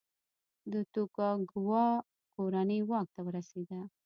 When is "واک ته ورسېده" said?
2.89-3.79